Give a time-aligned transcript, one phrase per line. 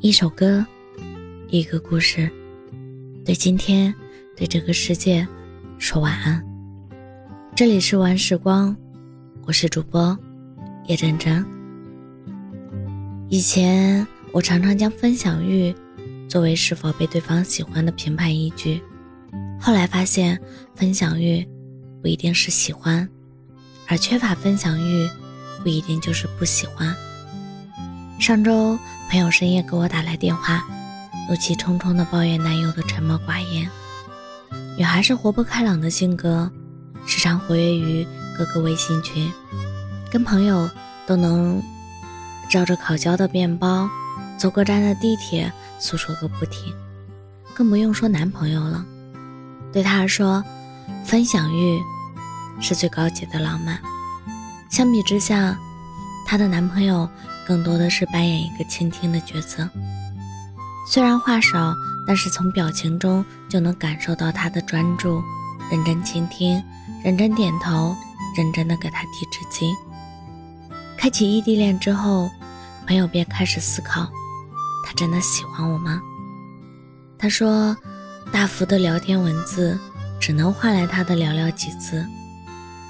[0.00, 0.64] 一首歌，
[1.48, 2.30] 一个故事，
[3.24, 3.94] 对今天，
[4.36, 5.26] 对这个世界
[5.78, 6.44] 说晚安。
[7.54, 8.76] 这里是晚时光，
[9.46, 10.16] 我是主播
[10.86, 11.44] 叶真真。
[13.30, 15.74] 以前我常常将分享欲
[16.28, 18.82] 作为是否被对方喜欢的评判依据，
[19.58, 20.38] 后来发现
[20.74, 21.46] 分享欲
[22.02, 23.08] 不一定是喜欢，
[23.88, 25.08] 而缺乏分享欲
[25.62, 26.94] 不一定就是不喜欢。
[28.20, 28.78] 上周，
[29.14, 30.60] 朋友深夜给我打来电话，
[31.28, 33.70] 怒气冲冲地抱怨男友的沉默寡言。
[34.76, 36.50] 女孩是活泼开朗的性格，
[37.06, 38.04] 时常活跃于
[38.36, 39.30] 各个微信群，
[40.10, 40.68] 跟朋友
[41.06, 41.62] 都能
[42.50, 43.88] 照着烤焦的面包，
[44.36, 46.74] 坐过站的地铁诉说个不停，
[47.54, 48.84] 更不用说男朋友了。
[49.72, 50.42] 对她来说，
[51.04, 51.80] 分享欲
[52.60, 53.78] 是最高级的浪漫。
[54.68, 55.56] 相比之下，
[56.26, 57.08] 她的男朋友。
[57.46, 59.68] 更多的是扮演一个倾听的角色，
[60.88, 61.74] 虽然话少，
[62.06, 65.22] 但是从表情中就能感受到他的专注，
[65.70, 66.62] 认真倾听，
[67.02, 67.94] 认真点头，
[68.36, 69.72] 认真的给他递纸巾。
[70.96, 72.30] 开启异地恋之后，
[72.86, 74.08] 朋友便开始思考，
[74.86, 76.00] 他真的喜欢我吗？
[77.18, 77.76] 他说，
[78.32, 79.78] 大幅的聊天文字
[80.20, 82.06] 只能换来他的寥寥几字，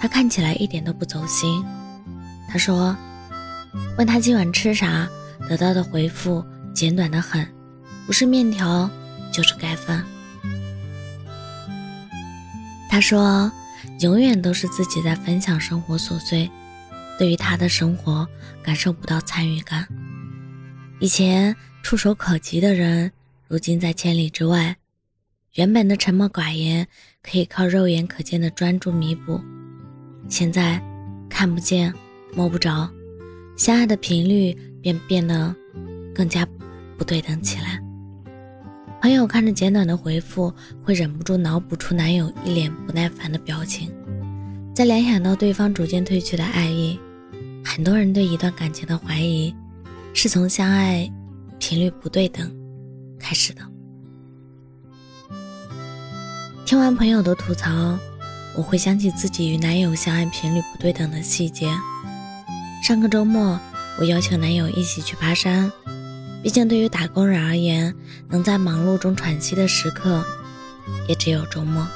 [0.00, 1.64] 他看起来一点都不走心。
[2.48, 2.96] 他说。
[3.96, 5.08] 问他今晚吃啥，
[5.48, 7.46] 得到的回复简短的很，
[8.06, 8.90] 不是面条
[9.32, 10.04] 就是盖饭。
[12.88, 13.50] 他说，
[14.00, 16.50] 永远都是自己在分享生活琐碎，
[17.18, 18.26] 对于他的生活
[18.62, 19.86] 感受不到参与感。
[20.98, 23.12] 以前触手可及的人，
[23.46, 24.76] 如今在千里之外。
[25.54, 26.86] 原本的沉默寡言，
[27.22, 29.40] 可以靠肉眼可见的专注弥补，
[30.28, 30.80] 现在
[31.28, 31.92] 看不见，
[32.34, 32.88] 摸不着。
[33.60, 35.54] 相爱的频率便变得
[36.14, 36.48] 更加
[36.96, 37.78] 不对等起来。
[39.02, 40.50] 朋友看着简短的回复，
[40.82, 43.92] 会忍不住脑补出男友一脸不耐烦的表情，
[44.74, 46.98] 再联想到对方逐渐褪去的爱意，
[47.62, 49.54] 很多人对一段感情的怀疑，
[50.14, 51.06] 是从相爱
[51.58, 52.50] 频率不对等
[53.18, 53.60] 开始的。
[56.64, 57.98] 听完朋友的吐槽，
[58.56, 61.70] 我会想起自己与男友相爱频率不对等的细节。
[62.82, 63.60] 上个周末，
[63.98, 65.70] 我邀请男友一起去爬山。
[66.42, 67.94] 毕竟，对于打工人而言，
[68.28, 70.24] 能在忙碌中喘息的时刻，
[71.06, 71.86] 也只有周末。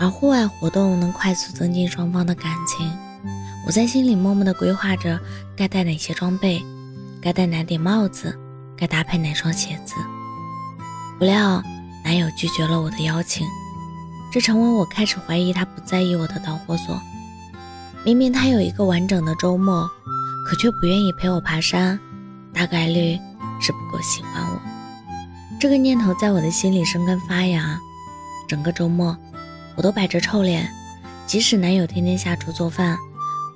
[0.00, 2.90] 而户外活动能快速增进双方的感情。
[3.66, 5.20] 我在心里默默地规划着
[5.54, 6.64] 该带哪些装备，
[7.20, 8.36] 该戴哪顶帽子，
[8.76, 9.94] 该搭配哪双鞋子。
[11.18, 11.62] 不料，
[12.02, 13.46] 男友拒绝了我的邀请，
[14.32, 16.98] 这成为我开始怀疑他不在意我的导火索。
[18.04, 19.88] 明明他有一个完整的周末。
[20.48, 22.00] 可却不愿意陪我爬山，
[22.54, 23.18] 大概率
[23.60, 24.58] 是不够喜欢我。
[25.60, 27.78] 这个念头在我的心里生根发芽，
[28.48, 29.14] 整个周末
[29.76, 30.66] 我都摆着臭脸，
[31.26, 32.96] 即使男友天天下厨做饭，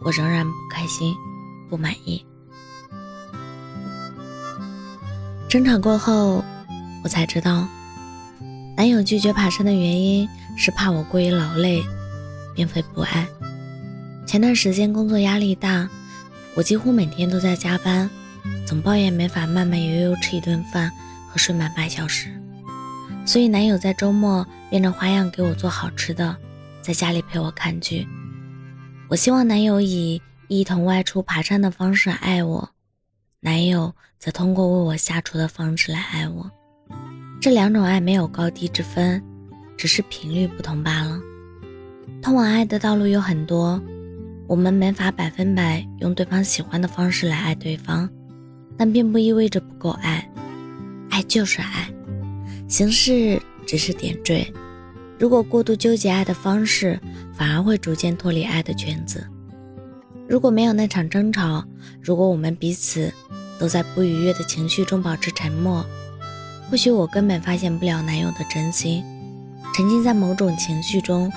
[0.05, 1.15] 我仍然不开心、
[1.71, 2.23] 不满意。
[5.49, 6.45] 争吵过后，
[7.03, 7.67] 我才知道，
[8.77, 10.29] 男友拒绝爬山的原因
[10.59, 11.83] 是怕我过于劳累，
[12.55, 13.27] 并非不爱。
[14.27, 15.89] 前段时间工作压力大。
[16.55, 18.09] 我几乎每天都在加班，
[18.67, 20.91] 总抱怨没法慢慢悠悠吃一顿饭
[21.31, 22.29] 和睡满八小时，
[23.25, 26.37] 所以男友在周末变着花样给我做好吃的，
[26.83, 28.07] 在家里陪我看剧。
[29.09, 32.69] 我希望男友以一同外出爬山的方式爱我，
[33.41, 36.51] 男友则通过为我下厨的方式来爱我。
[37.41, 39.23] 这两种爱没有高低之分，
[39.79, 41.19] 只是频率不同罢了。
[42.21, 43.83] 通往爱的道路有很多。
[44.47, 48.09] 我们没法百分百用对方喜欢的方式来爱对方，
[48.77, 50.29] 但并不意味着不够爱。
[51.11, 51.89] 爱就是爱，
[52.69, 54.53] 形式只是点缀。
[55.19, 56.99] 如果过度纠结爱的方式，
[57.33, 59.27] 反而会逐渐脱离爱的圈子。
[60.29, 61.65] 如果没有那场争吵，
[62.01, 63.13] 如果我们彼此
[63.59, 65.85] 都在不愉悦的情绪中保持沉默，
[66.71, 69.05] 或许我根本发现不了男友的真心，
[69.75, 71.33] 沉浸在某种情绪中。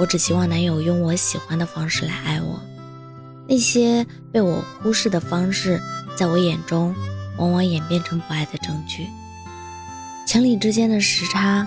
[0.00, 2.58] 我只希望男友用我喜欢的方式来爱我，
[3.46, 5.78] 那些被我忽视的方式，
[6.16, 6.94] 在我眼中，
[7.36, 9.06] 往往演变成不爱的证据。
[10.26, 11.66] 情侣之间的时差，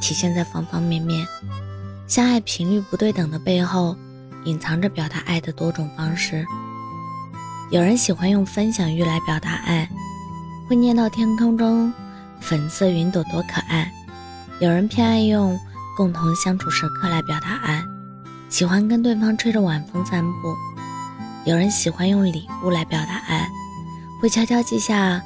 [0.00, 1.26] 体现在方方面面。
[2.06, 3.96] 相爱频率不对等的背后，
[4.44, 6.46] 隐藏着表达爱的多种方式。
[7.70, 9.90] 有人喜欢用分享欲来表达爱，
[10.68, 11.92] 会念到天空中
[12.40, 13.88] 粉色云朵多可爱；
[14.60, 15.58] 有人偏爱用。
[15.96, 17.84] 共同相处时刻来表达爱，
[18.48, 20.54] 喜欢跟对方吹着晚风散步。
[21.44, 23.48] 有人喜欢用礼物来表达爱，
[24.20, 25.22] 会悄悄记下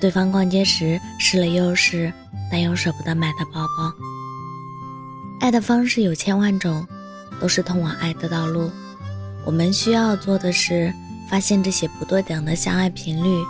[0.00, 2.12] 对方逛街时试了又试，
[2.50, 3.92] 但又舍不得买的包包。
[5.40, 6.86] 爱的方式有千万种，
[7.40, 8.70] 都是通往爱的道路。
[9.44, 10.92] 我们需要做的是
[11.28, 13.44] 发现这些不对等的相爱频率，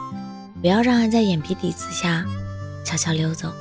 [0.63, 2.25] 不要让爱在眼皮底子下
[2.85, 3.53] 悄悄溜走。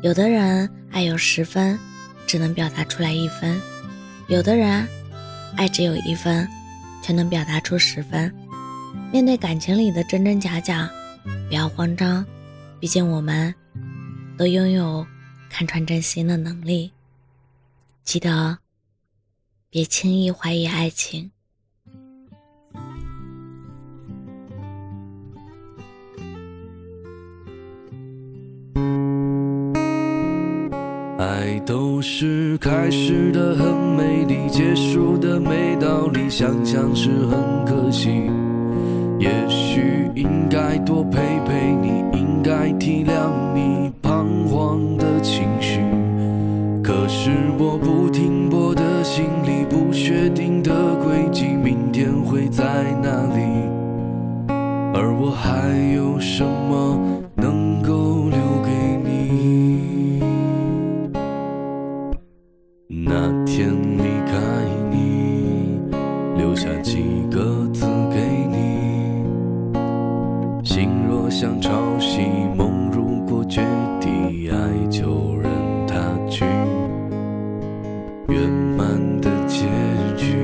[0.00, 1.78] 有的人爱有十分，
[2.26, 3.58] 只能表达出来一分；
[4.28, 4.86] 有的人
[5.56, 6.48] 爱只有一分，
[7.02, 8.34] 却能表达出十分。
[9.12, 10.90] 面对感情里的真真假假，
[11.48, 12.24] 不要慌张，
[12.80, 13.54] 毕竟我们
[14.36, 15.06] 都拥有
[15.48, 16.92] 看穿真心的能力。
[18.04, 18.58] 记得。
[19.70, 21.30] 别轻易怀疑爱情。
[31.18, 38.30] 爱都是开始的很美丽，结束的没道理，想想是很可惜。
[39.18, 45.80] 也许应该多陪陪你，应该体谅你彷徨的情绪。
[46.84, 50.70] 可是我不停泊的心里，不确定的
[51.02, 52.62] 轨迹，明天会在
[53.02, 53.42] 哪里？
[54.94, 56.96] 而我还有什么
[57.34, 58.38] 能够留
[70.78, 73.60] 心若像潮汐，梦如果决
[74.00, 74.56] 堤，爱
[74.88, 75.50] 就任
[75.88, 75.96] 它
[76.30, 76.44] 去。
[78.28, 78.86] 圆满
[79.20, 79.66] 的结
[80.16, 80.36] 局，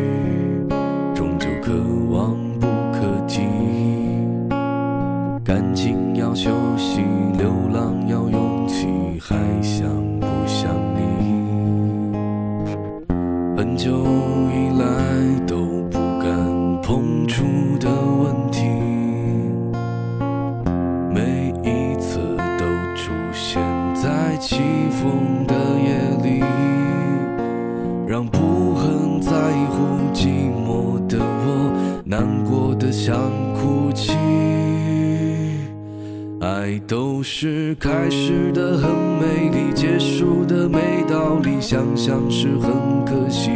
[1.15, 1.73] 终究可
[2.11, 3.43] 望不可及。
[5.45, 7.01] 感情要休息，
[7.39, 8.89] 流浪要勇气，
[9.21, 9.89] 还想
[10.19, 11.01] 不想你？
[13.57, 13.93] 很久
[14.51, 14.85] 以来
[15.47, 15.64] 都
[33.07, 33.15] 想
[33.53, 34.13] 哭泣，
[36.41, 38.89] 爱都是开始的很
[39.21, 42.73] 美丽，结束的没道理，想想是很
[43.05, 43.51] 可惜，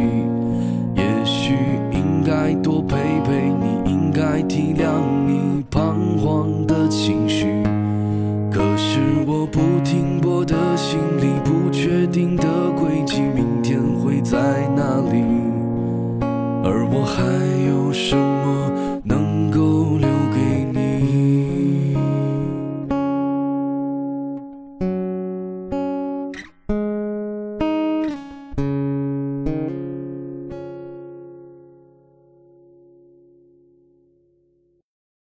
[0.95, 1.55] 也许
[1.91, 7.47] 应该多陪陪你，应该体谅你彷徨的情绪，
[8.51, 12.45] 可是我不停泊的行李，不确定的
[12.79, 14.37] 轨迹，明天会在
[14.75, 15.23] 哪里？
[16.63, 17.23] 而我还
[17.67, 18.28] 有什。